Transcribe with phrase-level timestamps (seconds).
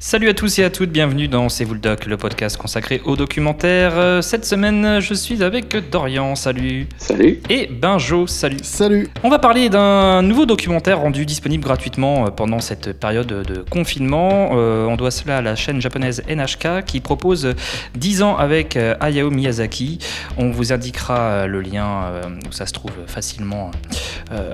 [0.00, 3.00] Salut à tous et à toutes, bienvenue dans C'est vous le doc, le podcast consacré
[3.04, 3.92] au documentaire.
[3.96, 6.88] Euh, Cette semaine, je suis avec Dorian, salut.
[6.98, 7.40] Salut.
[7.48, 8.58] Et Benjo, salut.
[8.62, 9.08] Salut.
[9.22, 14.50] On va parler d'un nouveau documentaire rendu disponible gratuitement euh, pendant cette période de confinement.
[14.54, 17.54] Euh, on doit cela à la chaîne japonaise NHK qui propose
[17.94, 20.00] 10 ans avec Hayao Miyazaki.
[20.36, 22.10] On vous indiquera le lien
[22.48, 23.70] où ça se trouve facilement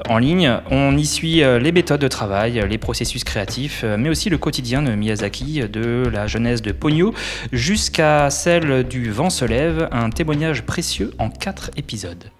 [0.08, 0.58] en ligne.
[0.70, 4.92] On y suit les méthodes de travail, les processus créatifs, mais aussi le quotidien de
[4.94, 7.14] Miyazaki, de la jeunesse de Pogno
[7.52, 12.30] jusqu'à celle du vent se lève, un témoignage précieux en 4 épisodes.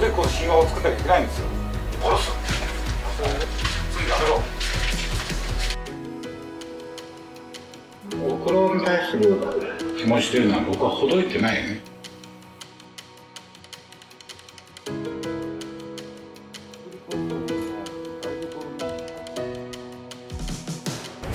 [0.00, 1.46] でこう神話を作ったりでないんですよ。
[2.00, 2.32] 下ろす
[3.92, 4.40] 次やめろ。
[8.34, 9.36] おろに対する
[9.98, 11.80] 気持ちというのは僕はほどいてないね。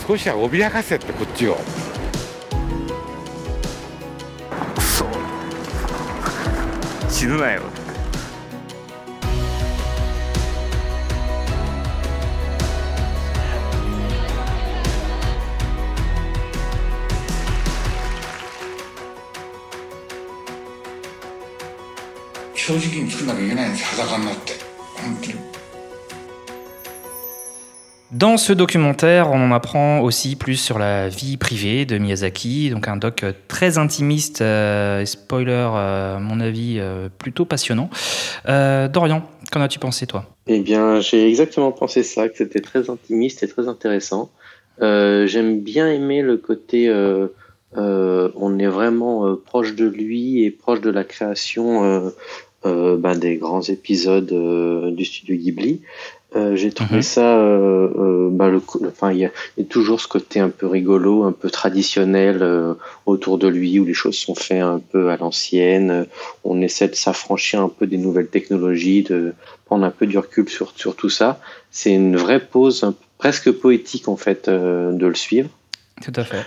[0.07, 1.55] 少しは脅かせってこっちを。
[4.75, 5.05] くそ。
[7.09, 7.61] 死ぬなよ。
[28.11, 32.97] Dans ce documentaire, on en apprend aussi plus sur la vie privée de Miyazaki, donc un
[32.97, 37.91] doc très intimiste, euh, et spoiler, euh, à mon avis, euh, plutôt passionnant.
[38.47, 39.21] Euh, Dorian,
[39.51, 40.25] qu'en as-tu pensé toi?
[40.47, 44.31] Eh bien, j'ai exactement pensé ça, que c'était très intimiste et très intéressant.
[44.81, 47.27] Euh, J'aime bien aimer le côté, euh,
[47.77, 52.11] euh, on est vraiment euh, proche de lui et proche de la création euh, euh,
[52.65, 55.81] ben, des grands épisodes euh, du studio Ghibli.
[56.35, 57.01] Euh, j'ai trouvé Mhm.
[57.03, 60.07] ça, euh, euh, ben, le, co- enfin, il y, a il y a toujours ce
[60.07, 62.73] côté un peu rigolo, un peu traditionnel euh,
[63.05, 65.91] autour de lui, où les choses sont faites un peu à l'ancienne.
[65.91, 66.03] Euh,
[66.43, 69.33] On essaie de s'affranchir un peu des nouvelles technologies, de
[69.65, 71.39] prendre un peu du recul sur, sur tout ça.
[71.71, 75.49] C'est une vraie pause un- presque poétique en fait euh, de le suivre.
[76.03, 76.45] Tout à fait.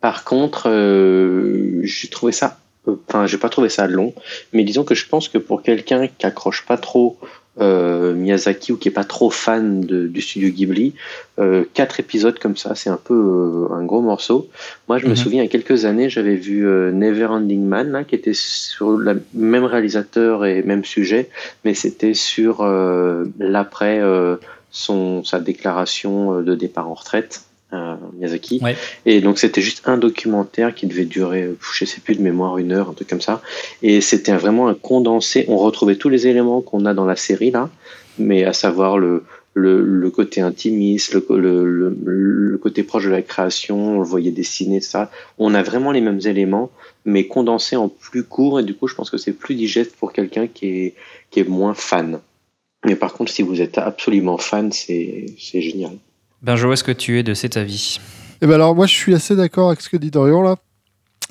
[0.00, 2.65] Par contre, euh, j'ai trouvé ça, euh,
[3.08, 4.14] enfin, j'ai pas trouvé ça long,
[4.52, 7.18] mais disons que je pense que pour quelqu'un qui accroche pas trop
[7.58, 10.92] euh, Miyazaki ou qui est pas trop fan de- du studio Ghibli,
[11.38, 14.48] euh, quatre épisodes comme ça, c'est un peu euh, un gros morceau.
[14.88, 15.16] Moi, je me Mhm.
[15.16, 18.90] souviens, il y a quelques années, j'avais vu euh, Neverending Man, là, qui était sur
[18.90, 21.30] le même réalisateur et même sujet,
[21.64, 24.36] mais c'était sur euh, l'après euh,
[24.70, 27.45] son sa déclaration de départ en retraite.
[27.72, 28.60] Euh, Miyazaki.
[28.62, 28.76] Ouais.
[29.04, 32.72] Et donc c'était juste un documentaire qui devait durer, je sais plus de mémoire, une
[32.72, 33.42] heure, un truc comme ça.
[33.82, 35.44] Et c'était vraiment un condensé.
[35.48, 37.70] On retrouvait tous les éléments qu'on a dans la série là,
[38.18, 39.24] mais à savoir le,
[39.54, 44.04] le, le côté intimiste, le, le, le, le côté proche de la création, on le
[44.04, 45.10] voyait dessiner, ça.
[45.38, 46.70] On a vraiment les mêmes éléments,
[47.04, 48.60] mais condensés en plus court.
[48.60, 50.94] Et du coup, je pense que c'est plus digeste pour quelqu'un qui est,
[51.30, 52.20] qui est moins fan.
[52.84, 55.96] Mais par contre, si vous êtes absolument fan, c'est c'est génial.
[56.46, 57.98] Benjo, est-ce que tu es de cet avis?
[58.40, 60.54] Et ben alors moi je suis assez d'accord avec ce que dit Dorian là.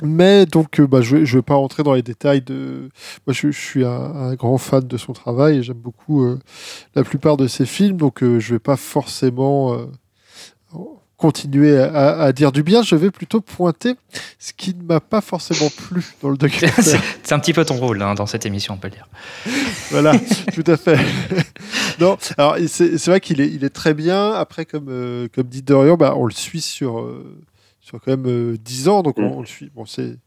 [0.04, 2.90] Mais donc euh, bah, je je vais pas rentrer dans les détails de.
[3.26, 6.38] Moi je, suis un, grand fan de son travail et j'aime beaucoup euh,
[6.96, 9.74] la plupart de ses films donc euh, je vais pas forcément
[11.18, 12.84] continuer à, dire du bien.
[12.84, 13.96] Je vais plutôt pointer
[14.40, 17.02] ce qui ne m'a pas forcément plu dans le documentaire.
[17.24, 19.08] c'est un petit peu ton rôle hein, dans cette émission, on peut le dire.
[19.92, 20.14] voilà,
[20.54, 20.98] tout à fait.
[22.00, 24.32] non, alors c'est vrai qu'il est, il est très bien.
[24.34, 27.38] Après, comme, euh, comme dit Dorian, bah, on le suit sur, euh,
[27.80, 29.34] sur quand même euh, 10 ans, donc on, Mm.
[29.34, 29.72] on le suit.
[29.76, 30.18] Bon, c'est,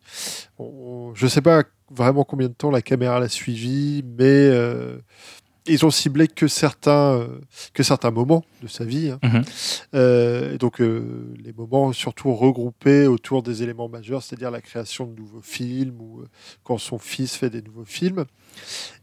[1.15, 4.99] je sais pas vraiment combien de temps la caméra l'a suivi, mais euh,
[5.69, 7.27] ils ont ciblé que certains, euh,
[7.75, 9.11] que certains moments de sa vie.
[9.11, 9.19] hein.
[9.23, 9.43] Mhm.
[9.95, 15.07] Euh, et donc, euh, les moments surtout regroupés autour des éléments majeurs, c'est-à-dire la création
[15.07, 16.27] de nouveaux films ou euh,
[16.65, 18.25] quand son fils fait des nouveaux films.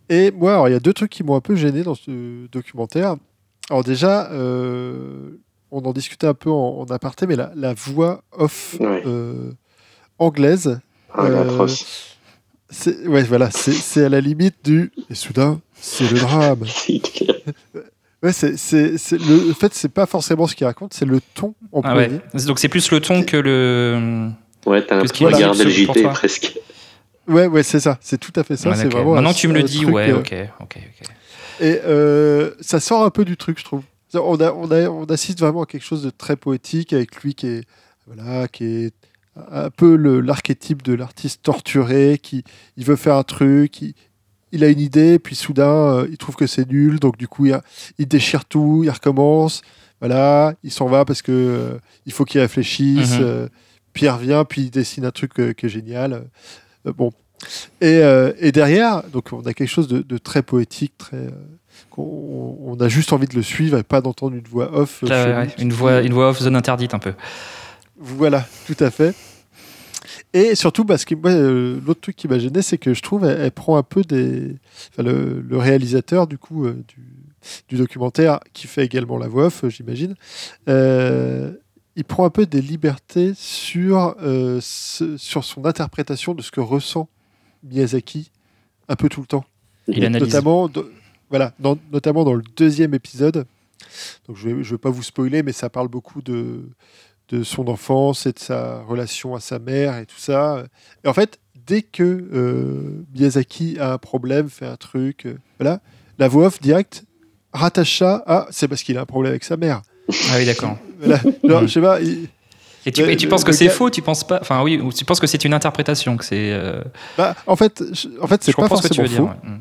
[0.10, 2.48] Et moi, alors, il y a deux trucs qui m'ont un peu gêné dans ce
[2.48, 3.16] documentaire.
[3.70, 5.40] Alors déjà, euh,
[5.72, 9.02] on en discutait un peu en, en aparté, mais la, la voix off Ouais.
[9.06, 9.52] euh,
[10.20, 10.80] anglaise,
[11.14, 11.68] Ah, Euh,
[12.70, 14.92] c'est ouais, voilà, c'est à la limite du.
[15.10, 16.64] Et soudain, c'est le drame.
[18.24, 21.20] Ouais, c'est, c'est, c'est le, en fait, c'est pas forcément ce qu'il raconte, c'est le
[21.36, 22.10] ton employé.
[22.34, 22.46] Ah ouais.
[22.46, 24.30] Donc c'est plus le ton que le.
[24.66, 26.58] Ouais, t'as l'impression de regarder le JT presque.
[27.28, 28.00] Ouais, ouais, c'est ça.
[28.02, 28.70] C'est tout à fait ça.
[28.72, 31.08] Ouais, c'est vraiment Maintenant que tu me le dis, truc, ouais, euh, ok, ok, ok.
[31.60, 33.84] Et euh, ça sort un peu du truc, je trouve.
[34.16, 37.36] On, a, on, a, on assiste vraiment à quelque chose de très poétique avec lui
[37.36, 37.64] qui est,
[38.08, 38.94] voilà, qui est
[39.52, 42.44] un peu le- l'archétype de l'artiste torturé, qui
[42.78, 43.94] il veut faire un truc, il,
[44.56, 45.70] il a une idée, puis soudain,
[46.00, 47.60] euh, il trouve que c'est nul, donc du coup, il,
[48.00, 49.62] il déchire tout, il recommence,
[50.02, 53.22] voilà, il s'en va parce que euh, il faut qu'il réfléchisse, Mhm.
[53.22, 53.48] euh,
[53.94, 56.24] puis il revient, puis il dessine un truc qui est génial.
[56.98, 57.12] Bon.
[57.82, 58.02] Et,
[58.40, 61.28] et derrière, donc on a quelque chose de, de très poétique, très,
[61.98, 65.02] on a juste envie de le suivre et pas d'entendre une voix off.
[65.04, 67.14] Là, ouais, une voix, une voix off zone interdite un peu.
[67.98, 69.14] Voilà, tout à fait.
[70.38, 73.40] Et surtout, parce que euh, l'autre truc qui m'a gêné, c'est que je trouve elle,
[73.40, 74.56] elle prend un peu des.
[74.92, 77.02] Enfin, le, le réalisateur du coup euh, du,
[77.70, 80.16] du documentaire, qui fait également la voix off, euh, j'imagine,
[80.68, 81.54] euh,
[81.96, 84.16] il prend un peu des libertés sur,
[84.62, 87.08] ce- sur son interprétation de ce que ressent
[87.64, 88.32] Miyazaki
[88.90, 89.46] un peu tout le temps.
[89.88, 90.28] Il analyse.
[90.34, 90.92] Notamment, de-
[91.30, 93.46] voilà, dans- notamment dans le deuxième épisode.
[94.28, 96.68] Donc je ne vais, vais pas vous spoiler, mais ça parle beaucoup de,
[97.30, 100.64] de son enfance et de sa relation à sa mère et tout ça.
[101.04, 105.80] Et en fait, dès que euh, Miyazaki a un problème, fait un truc, euh, voilà,
[106.20, 107.04] la voix off directe
[107.54, 109.82] rattache ça à c'est parce qu'il a un problème avec sa mère.
[110.30, 110.78] Ah oui, d'accord.
[111.00, 111.20] Voilà.
[111.44, 112.30] Genre, je sais pas, il-
[112.86, 115.20] Et tu, et penses que c'est faux Tu penses pas Enfin oui, ou tu penses
[115.20, 116.52] que c'est une interprétation, que c'est.
[116.54, 116.82] euh,
[117.18, 119.44] bah, en fait, je- en fait, c'est pas comprends ce que tu forcément veux faux.
[119.44, 119.52] dire.
[119.52, 119.58] ouais.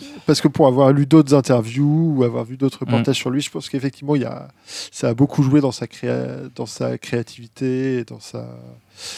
[0.00, 0.20] Mm.
[0.26, 2.88] parce que pour avoir lu d'autres interviews ou avoir vu d'autres Mm.
[2.90, 5.86] reportages sur lui, je pense qu'effectivement, il y a, ça a beaucoup joué dans sa,
[5.86, 8.46] créa- dans sa créativité et dans sa,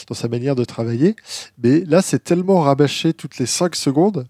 [0.07, 1.15] dans sa manière de travailler.
[1.63, 4.25] Mais là, c'est tellement rabâché toutes les 5 secondes.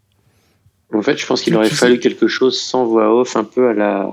[0.94, 3.70] En fait, je pense qu'il aurait fallu sais- quelque chose sans voix off, un peu
[3.70, 4.12] à la,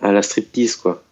[0.00, 1.02] à la striptease, quoi.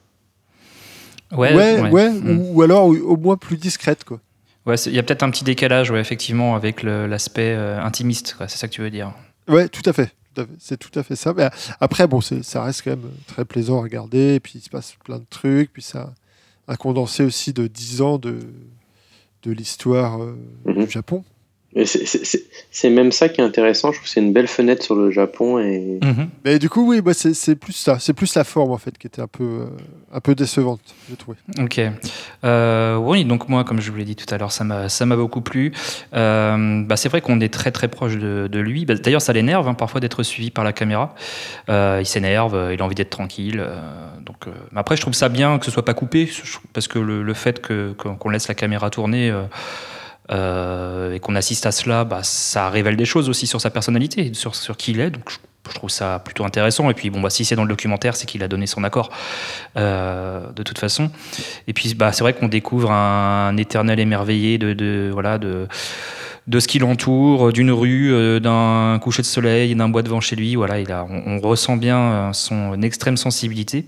[1.33, 1.91] Ouais, ouais, ouais.
[1.91, 2.39] ouais, Mm.
[2.39, 4.05] ou, ou alors au, moins plus discrète.
[4.05, 4.21] Quoi.
[4.65, 8.49] Ouais, il y a peut-être un petit décalage, ouais, effectivement, avec l'aspect euh, intimiste, quoi,
[8.49, 9.13] c'est ça que tu veux dire.
[9.49, 10.11] Ouais, tout à fait.
[10.59, 11.33] C'est tout à fait ça.
[11.35, 11.49] Mais
[11.81, 14.35] après, bon, ça reste quand même très plaisant à regarder.
[14.37, 15.73] Et puis, il se passe plein de trucs.
[15.73, 16.13] Puis, ça
[16.69, 18.41] un condensé aussi de 10 ans de,
[19.45, 20.85] de l'histoire euh, Mhm.
[20.87, 21.25] du Japon.
[21.85, 23.91] C'est- même ça qui est intéressant.
[23.93, 26.29] Je trouve que c'est une belle fenêtre sur le Japon et Mhm.
[26.45, 27.99] Mais du coup, oui, moi, c'est plus ça.
[27.99, 29.67] C'est plus la forme, en fait, qui était un peu, euh,
[30.13, 30.81] un peu décevante,
[31.11, 31.37] j'ai trouvé.
[31.61, 31.81] Ok.
[32.45, 35.05] Euh, oui, donc moi, comme je vous l'ai dit tout à l'heure, ça m'a ça
[35.07, 35.73] m'a beaucoup plu.
[36.15, 38.85] Euh, bah, c'est vrai qu'on est très très proche de, de lui.
[38.85, 41.15] Bah, D'ailleurs, ça l'énerve hein, parfois d'être suivi par la caméra.
[41.69, 43.61] Euh, il s'énerve, il a envie d'être tranquille.
[43.61, 43.77] euh,
[44.25, 46.29] donc, euh, mais après, je trouve ça bien que ce soit pas coupé,
[46.73, 49.33] parce que le, le fait que- qu'on qu'on laisse la caméra tourner.
[50.31, 54.33] Euh, et qu'on assiste à cela, bah, ça révèle des choses aussi sur sa personnalité,
[54.35, 55.11] sur, sur qui il est.
[55.11, 55.39] Donc je,
[55.75, 56.91] trouve ça plutôt intéressant.
[56.91, 59.11] Et puis bon, bah, si c'est dans le documentaire, c'est qu'il a donné son accord
[59.77, 61.11] euh, de toute façon.
[61.67, 65.67] Et puis bah, c'est vrai qu'on découvre un, éternel émerveillé de, de voilà de
[66.47, 70.37] de ce qui l'entoure, d'une rue, euh, d'un coucher de soleil, d'un bois devant chez
[70.37, 70.55] lui.
[70.55, 73.85] Voilà, il a, on, on ressent bien euh, son extrême sensibilité.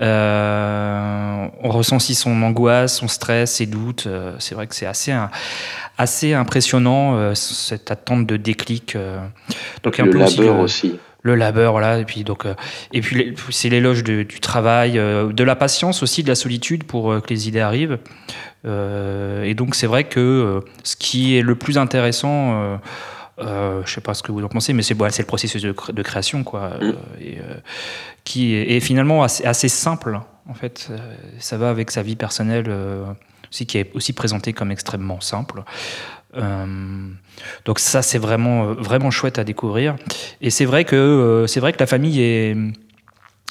[0.00, 4.04] Euh, on ressent aussi son angoisse, son stress, ses doutes.
[4.06, 5.12] Euh, c'est vrai que c'est assez,
[5.98, 8.94] assez impressionnant euh, cette attente de déclic.
[8.94, 9.18] euh.
[9.82, 10.98] donc un le peu labeur aussi.
[11.22, 12.54] Le labeur, voilà, et puis donc, euh,
[12.92, 17.12] et puis c'est l'éloge du travail, euh, de la patience aussi, de la solitude pour
[17.12, 17.98] euh, que les idées arrivent.
[18.64, 22.78] Et donc c'est vrai que ce qui est le plus intéressant,
[23.38, 25.62] euh, je sais pas ce que vous en pensez, mais c'est bon, c'est le processus
[25.62, 26.82] de, cré- de création, quoi, Mm.
[26.82, 27.54] euh, et euh,
[28.24, 30.90] qui est, est finalement assez, assez simple en fait.
[31.38, 32.70] Ça va avec sa vie personnelle
[33.50, 35.62] aussi, qui est aussi présentée comme extrêmement simple.
[36.36, 37.08] Euh,
[37.64, 39.96] donc ça c'est vraiment euh, vraiment chouette à découvrir.
[40.40, 42.56] Et c'est vrai que euh, vrai que la famille est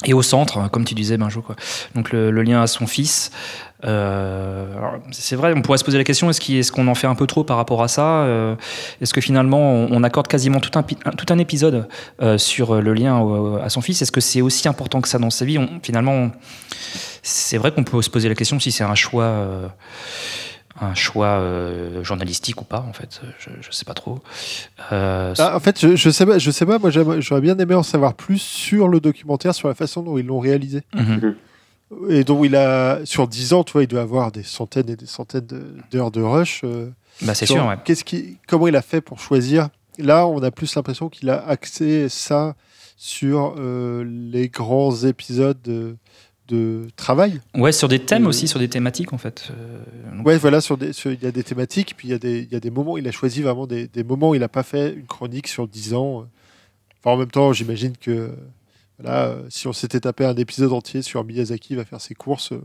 [0.06, 1.42] est au centre, hein, comme tu disais, Benjo.
[1.42, 1.56] Quoi.
[1.94, 3.32] Donc le, lien à son fils.
[3.82, 7.26] C'est vrai, on pourrait se poser la question est-ce est-ce qu'on en fait un peu
[7.26, 8.26] trop par rapport à ça
[9.02, 11.86] Est-ce que finalement on, accorde quasiment tout un, tout un épisode
[12.38, 14.00] sur le lien à son fils?
[14.00, 15.58] Est-ce que c'est aussi important que ça dans sa vie?
[15.82, 16.30] Finalement,
[17.22, 19.70] c'est vrai qu'on peut se poser la question si c'est un choix.
[20.80, 24.20] Un choix euh, journalistique ou pas en fait je, je sais pas trop
[24.92, 26.78] Euh, Ah, en fait, je, je sais pas, je sais pas.
[26.78, 30.16] Moi, j'aimerais- j'aurais bien aimé en savoir plus sur le documentaire, sur la façon dont
[30.18, 30.82] ils l'ont réalisé.
[30.94, 31.36] mhm.
[32.08, 34.96] Et dont il a, sur 10 ans, tu vois, il doit avoir des centaines et
[34.96, 35.48] des centaines
[35.90, 36.60] d'heures de rush.
[36.64, 36.88] euh,
[37.22, 37.74] bah c'est sûr ouais.
[37.84, 39.68] qu'est-ce qui, comment il a fait pour choisir
[39.98, 42.54] Là, on a plus l'impression qu'il a axé ça
[42.96, 45.96] sur euh, les grands épisodes
[46.50, 47.40] de, travail.
[47.54, 49.50] Ouais, sur des thèmes Euh, aussi, sur des thématiques en fait.
[49.50, 52.40] Euh, Ouais, voilà, sur des, il y a des thématiques, puis il y a des,
[52.40, 54.48] il y a des moments, il a choisi vraiment des, des moments où il n'a
[54.48, 56.26] pas fait une chronique sur 10 ans.
[56.98, 58.30] Enfin, en même temps, j'imagine que
[59.02, 62.52] Là, euh, si on s'était tapé un épisode entier sur Miyazaki va faire ses courses.
[62.52, 62.60] euh,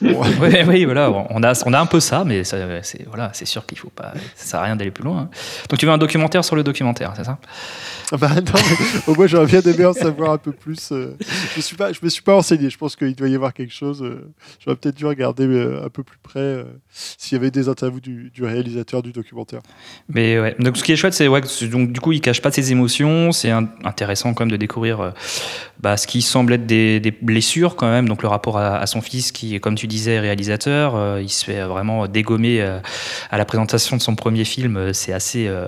[0.02, 3.44] bon, oui, oui, voilà, on a, on a un peu ça, mais c'est voilà, c'est
[3.44, 5.20] sûr qu'il faut pas, ça sert à rien d'aller plus loin.
[5.20, 5.28] hein.
[5.70, 7.38] Donc tu veux un documentaire sur le documentaire, c'est ça?
[8.18, 10.92] Bah non, mais au moins j'aurais bien aimé en savoir un peu plus.
[10.92, 11.16] euh.
[11.52, 12.68] Je me suis pas, je me suis pas renseigné.
[12.70, 14.02] Je pense qu'il doit y avoir quelque chose.
[14.02, 14.30] euh.
[14.62, 15.44] J'aurais peut-être dû regarder
[15.82, 19.60] un peu plus près euh, s'il y avait des interviews du, du réalisateur du documentaire.
[20.08, 20.54] Mais ouais.
[20.58, 21.40] Donc ce qui est chouette, c'est ouais,
[21.70, 23.32] donc du coup il cache pas ses émotions.
[23.32, 23.50] C'est
[23.84, 25.12] intéressant quand même de découvrir
[25.80, 28.08] bah, ce qui semble être des, des blessures quand même.
[28.08, 31.44] Donc le rapport à, à son fils qui, comme tu disais, réalisateur, euh, il se
[31.44, 32.78] fait vraiment dégommer euh,
[33.30, 34.76] à la présentation de son premier film.
[34.76, 35.66] Euh, C'est assez, euh,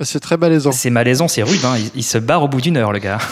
[0.00, 0.72] C'est très malaisant.
[0.72, 1.64] c'est malaisant, c'est rude.
[1.64, 1.74] hein.
[1.78, 3.18] Il, il se barre au bout d'une heure, le gars.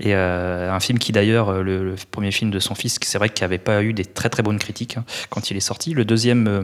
[0.00, 3.18] Et euh, un film qui d'ailleurs, euh, le, le premier film de son fils, c'est
[3.18, 5.92] vrai qu'il n'avait pas eu des très très bonnes critiques hein, quand il est sorti.
[5.94, 6.62] Le deuxième, euh,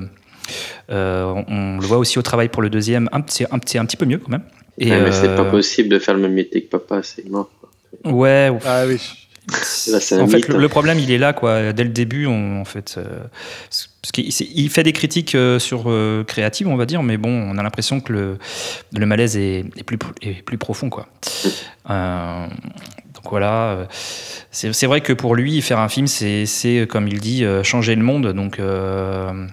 [0.91, 1.45] euh, on,
[1.77, 4.07] on le voit aussi au travail pour le deuxième, un, petit- un, un petit peu
[4.07, 4.43] mieux quand même.
[4.79, 7.29] Et, Ouais, mais c'est pas euh, possible de faire le même métier que papa, c'est
[7.29, 7.51] mort.
[8.05, 9.01] Ouais, Ah oui.
[9.89, 10.49] Là, en fait, mythe.
[10.49, 11.73] le, le problème, il est là, quoi.
[11.73, 13.05] Dès le début, on, en fait, euh,
[14.03, 17.31] parce qu'il il fait des critiques euh, sur euh, créatives, on va dire, mais bon,
[17.31, 18.39] on a l'impression que le,
[18.95, 21.09] le malaise est, est plus, est plus profond, quoi.
[21.89, 22.47] Euh,
[23.15, 23.85] donc voilà, euh,
[24.51, 27.63] c'est c'est vrai que pour lui, faire un film, c'est, c'est, comme il dit, euh,
[27.63, 28.33] changer le monde.
[28.35, 29.47] Donc euh,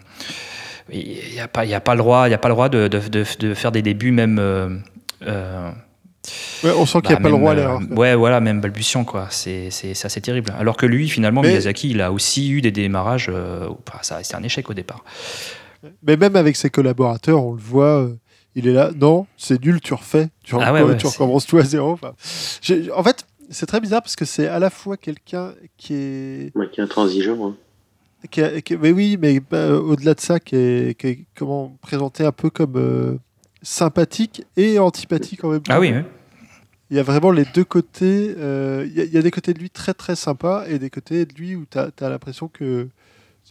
[0.92, 2.54] il n'y a pas, il y a pas le droit, il y a pas le
[2.54, 4.82] droit de, de, de, de faire des débuts même.
[5.28, 5.72] Euh, euh,
[6.64, 7.80] Ouais, on sent qu'il n'y a bah, pas le même, droit à euh, l'erreur.
[8.00, 9.28] ouais, voilà, même balbutiant, quoi.
[9.30, 10.52] C'est c'est- c'est assez terrible.
[10.58, 13.30] Alors que lui, finalement, Mais- Miyazaki, il a aussi eu des démarrages.
[13.32, 13.70] euh,
[14.02, 15.04] ça restait un échec au départ.
[16.08, 18.02] Mais même avec ses collaborateurs, on le voit.
[18.02, 18.16] euh,
[18.56, 18.90] il est là.
[19.00, 20.30] Non, c'est nul, tu refais.
[20.44, 21.92] Tu, Ah ouais, tu c'est- recommences tout à zéro.
[21.92, 22.14] Enfin,
[22.62, 26.56] j'ai- en fait, c'est très bizarre parce que c'est à la fois quelqu'un qui est
[26.56, 27.50] Moi qui est intransigeant.
[27.50, 27.56] hein.
[28.32, 31.78] qui a- qui- mais oui, mais euh, au-delà de ça, qui est, qui est, comment
[31.82, 33.18] présenté un peu comme euh,
[33.66, 35.74] sympathique et antipathique en même temps.
[35.76, 36.04] Ah oui, oui.
[36.92, 38.36] Il y a vraiment les deux côtés.
[38.38, 40.78] euh, il, y a, il y a des côtés de lui très très sympas et
[40.78, 42.88] des côtés de lui où tu as, l'impression que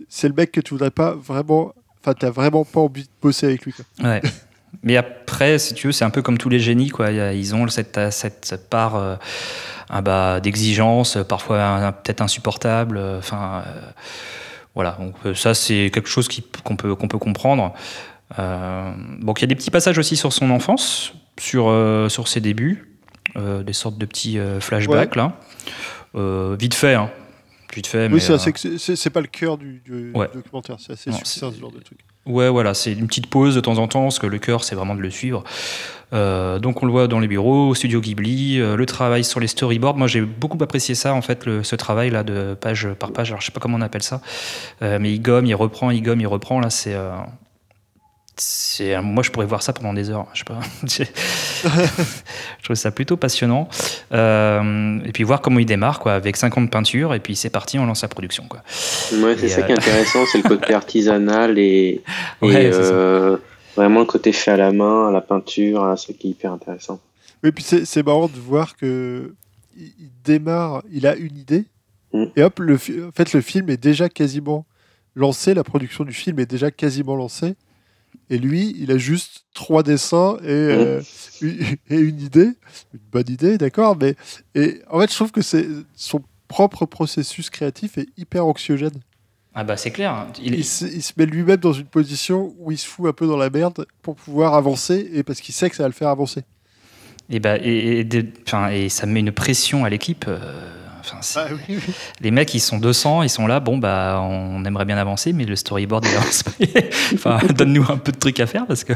[0.09, 1.75] c'est le mec que tu voudrais pas vraiment.
[2.01, 3.73] Enfin, tu vraiment pas envie de bosser avec lui.
[3.73, 3.85] quoi.
[4.03, 4.23] Ouais.
[4.83, 7.11] Mais après, si tu veux, c'est un peu comme tous les génies, quoi.
[7.11, 9.17] Ils ont cette, cette part euh,
[9.89, 12.97] ah bah, d'exigence, parfois peut-être insupportable.
[12.97, 13.81] euh, Enfin, euh,
[14.75, 14.99] voilà.
[14.99, 16.29] Donc ça, c'est quelque chose
[16.65, 17.73] qu'on peut, qu'on peut comprendre.
[18.39, 22.27] Euh, donc il y a des petits passages aussi sur son enfance, sur, euh, sur
[22.29, 22.97] ses débuts,
[23.37, 25.33] euh, des sortes de petits flashbacks là.
[26.59, 27.11] Vite fait, hein.
[27.75, 28.21] Vite fait, mais, oui,
[28.79, 30.29] c'est pas le cœur du, du- du Ouais.
[30.33, 30.77] documentaire.
[30.79, 31.99] C'est assez Non, succinct ce genre de truc.
[32.25, 34.77] Ouais, voilà, c'est une petite pause de temps en temps, parce que le cœur, c'est
[34.77, 35.43] vraiment de le suivre.
[36.13, 39.41] Euh, donc on le voit dans les bureaux, au studio Ghibli, euh, le travail sur
[39.41, 39.97] les storyboards.
[39.97, 43.31] Moi, j'ai beaucoup apprécié ça, en fait, le- ce travail-là de page par page.
[43.31, 44.21] Alors, je sais pas comment on appelle ça,
[44.83, 46.61] Euh, mais il gomme, il reprend, il gomme, il reprend.
[46.61, 46.95] Là, c'est.
[48.35, 50.27] Euh, c'est, moi, je pourrais voir ça pendant des heures.
[50.35, 50.61] Je sais pas.
[50.87, 53.69] je trouve ça plutôt passionnant.
[54.13, 57.79] Euh, et puis voir comment il démarre, quoi, avec 50 peintures, et puis c'est parti,
[57.79, 58.63] on lance la production, quoi.
[59.13, 62.03] Ouais, c'est ça euh, qui est intéressant, c'est le côté artisanal et, et,
[62.47, 62.79] Ouais, c'est ça.
[62.93, 63.37] euh,
[63.77, 66.53] vraiment le côté fait à la main, à la peinture, à ce qui est hyper
[66.53, 67.01] intéressant.
[67.43, 69.35] Oui, puis c'est c'est marrant de voir que
[69.77, 69.91] il
[70.25, 71.65] démarre, il a une idée,
[72.15, 72.27] Mm.
[72.37, 74.65] et hop, le, en fait, le film est déjà quasiment
[75.17, 77.57] lancé, la production du film est déjà quasiment lancée,
[78.31, 81.01] et lui, il a juste trois dessins et, euh,
[81.41, 81.59] une,
[81.91, 82.51] et une idée,
[82.93, 84.15] une bonne idée, d'accord, mais
[84.55, 88.93] et en fait, je trouve que c'est son propre processus créatif est hyper anxiogène.
[89.55, 90.13] Ah bah c'est clair.
[90.13, 90.29] hein.
[90.43, 93.27] Il se, il se met lui-même dans une position où il se fout un peu
[93.27, 96.09] dans la merde pour pouvoir avancer, et parce qu'il sait que ça va le faire
[96.09, 96.43] avancer.
[97.31, 98.27] Et, bah, et, et de-
[98.73, 100.27] et ça met une pression à l'équipe.
[100.29, 101.95] euh, enfin, Ah oui, oui.
[102.21, 105.45] Les mecs, ils sont 200, ils sont là, bon, bah, on aimerait bien avancer, mais
[105.45, 106.53] le storyboard, il avance pas.
[107.15, 108.93] enfin, donne-nous un peu de trucs à faire parce que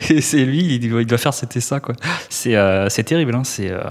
[0.20, 1.94] c'est lui, il doit, il doit faire c'était ça, quoi.
[2.28, 3.70] C'est euh, terrible, hein, c'est.
[3.70, 3.82] euh,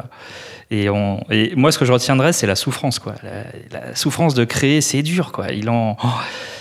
[0.72, 3.13] et, on, et moi, ce que je retiendrai, c'est la souffrance, quoi.
[3.22, 5.51] La, la souffrance de créer, c'est dur, quoi.
[5.51, 5.95] Il en.
[6.03, 6.07] oh,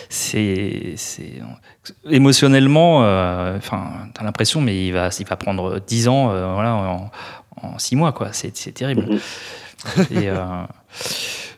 [0.08, 0.94] c'est.
[2.10, 7.10] Émotionnellement, euh, enfin, t'as l'impression, mais il va, il va prendre 10 ans, euh, voilà,
[7.62, 8.28] en, 6 mois, quoi.
[8.32, 9.02] C'est c'est terrible.
[9.02, 9.18] Mhm.
[10.12, 10.36] Et, euh,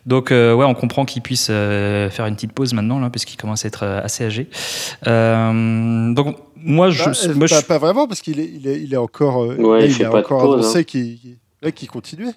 [0.05, 3.37] donc, euh, ouais, on comprend qu'il puisse euh, faire une petite pause maintenant, là, puisqu'il
[3.37, 4.49] commence à être assez âgé.
[5.07, 7.05] Euh, donc, moi, je.
[7.05, 9.85] Bah, moi, pas, je- pas vraiment, parce qu'il est, il est, il est encore, Ouais,
[9.85, 10.85] il il fait a pas de encore pause, annoncé hein.
[10.85, 11.19] qu'il
[11.75, 12.33] qu'il continuait.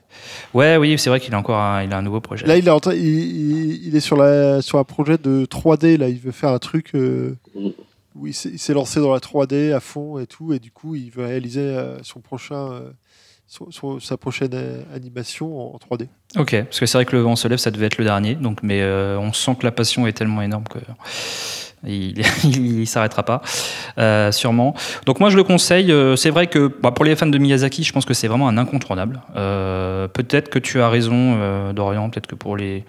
[0.56, 2.48] Ouais, oui, c'est vrai qu'il a encore un, il a un nouveau projet.
[2.48, 5.46] Là, il est, en train- il, il- il est sur, la, sur un projet de
[5.46, 5.98] 3D.
[5.98, 7.74] Là, il veut faire un truc euh, Mhm.
[8.16, 11.12] où il s'est lancé dans la 3D à fond et tout, et du coup, il
[11.12, 12.82] veut réaliser euh, son prochain,
[13.50, 14.52] son- sa prochaine
[14.94, 16.08] animation en 3D.
[16.38, 18.36] Ok, parce que c'est vrai que le vent se lève, ça devait être le dernier,
[18.36, 20.80] donc, mais euh, on sent que la passion est tellement énorme que
[21.88, 23.42] Il, il, s'arrêtera pas,
[23.98, 24.76] euh, sûrement.
[25.06, 25.94] Donc moi je le conseille.
[25.94, 28.50] Euh, c'est vrai que bah, pour les fans de Miyazaki, je pense que c'est vraiment
[28.50, 29.22] un incontournable.
[29.38, 32.10] Euh, peut-être que tu as raison, Dorian.
[32.10, 32.84] Peut-être que pour les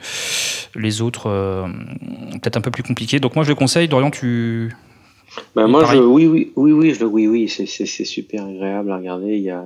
[0.74, 1.30] les autres,
[2.42, 3.20] peut-être un peu plus compliqué.
[3.20, 3.86] Donc moi je le conseille.
[3.86, 4.72] Dorian, tu
[5.54, 7.66] bah, moi, je, oui, oui, oui, oui, je, oui, oui, c'est
[8.04, 9.36] super agréable à regarder.
[9.36, 9.64] Il y a,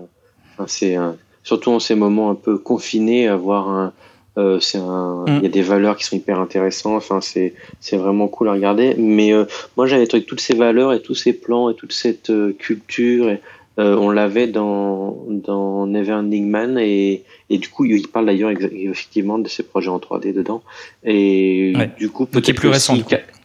[0.66, 0.96] c'est
[1.42, 3.92] surtout en ces moments un peu confinés, avoir un,
[4.36, 5.52] euh, c'est un, il y a mm.
[5.52, 6.96] des valeurs qui sont hyper intéressantes.
[6.96, 8.94] Enfin, c'est, c'est vraiment cool à regarder.
[8.98, 9.44] Mais euh,
[9.76, 13.30] moi, j'avais trouvé toutes ces valeurs et tous ces plans et toute cette euh, culture.
[13.30, 13.40] Et,
[13.76, 19.48] on l'avait dans, dans Neverending Man et, et du coup, il parle d'ailleurs effectivement de
[19.48, 20.62] ses projets en 3D dedans.
[21.02, 22.96] Et du coup, peut-être plus récent.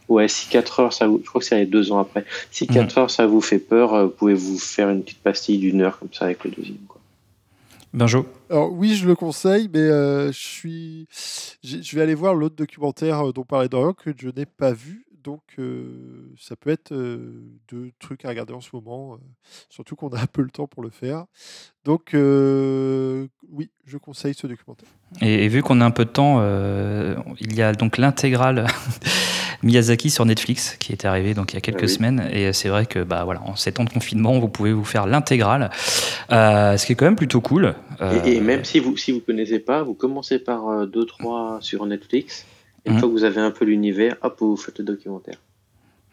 [0.08, 2.26] Ouais, si 4 heures, ça vous, je crois que c'est deux ans après.
[2.52, 3.00] Si 4 mm.
[3.00, 6.14] heures, ça vous fait peur, vous pouvez vous faire une petite pastille d'une heure comme
[6.14, 6.78] ça avec le deuxième.
[6.88, 6.99] Quoi.
[7.94, 11.08] Benjo Alors oui, je le conseille, mais euh, je suis,
[11.64, 15.09] je vais aller voir l'autre documentaire euh, dont parlait Dorian que je n'ai pas vu.
[15.24, 19.18] Donc euh, ça peut être deux trucs à regarder en ce moment,
[19.70, 21.26] surtout qu'on a un peu le temps pour le faire.
[21.86, 24.90] Donc oui, je conseille ce documentaire.
[25.22, 26.42] Et, vu qu'on a un peu de temps,
[27.40, 28.68] il y a donc l'intégrale
[29.64, 32.70] Miyazaki sur Netflix qui est arrivé donc il y a quelques ah semaines et c'est
[32.70, 35.70] vrai que bah voilà en ces temps de confinement vous pouvez vous faire l'intégrale
[36.32, 39.20] euh, ce qui est quand même plutôt cool et, euh, même si vous si vous
[39.20, 42.46] connaissez pas vous commencez par 2 euh, 3 sur Netflix
[42.90, 43.00] et une mhm.
[43.00, 45.38] fois que vous avez un peu l'univers hop vous faites le documentaire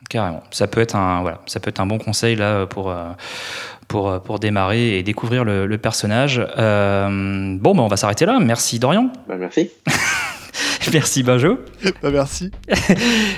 [0.08, 2.94] carrément ça peut être un voilà ça peut être un bon conseil là pour
[3.88, 6.38] pour, pour démarrer et découvrir le, personnage.
[6.38, 8.40] bon, bah on va s'arrêter là.
[8.40, 9.12] Merci Dorian.
[9.28, 9.70] Bah, merci.
[10.92, 11.58] Merci Benjo.
[12.02, 12.50] Bah, merci.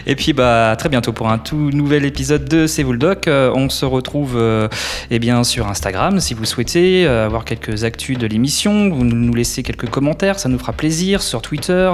[0.06, 3.28] Et puis bah très bientôt pour un tout nouvel épisode de C'est vous le doc.
[3.28, 4.68] Euh, on se retrouve euh,
[5.10, 8.88] eh bien sur Instagram si vous souhaitez euh, avoir quelques actus de l'émission.
[8.88, 11.20] Vous nous laissez quelques commentaires, ça nous fera plaisir.
[11.22, 11.92] Sur Twitter,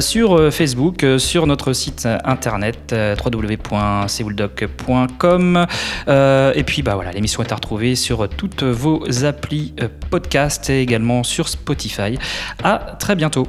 [0.00, 5.66] sur Facebook, sur notre site internet www.cvouledoc.com.
[6.08, 9.74] et puis bah voilà, l'émission est à retrouver sur toutes vos applis
[10.10, 12.18] podcast et également sur Spotify.
[12.62, 13.46] À très bientôt.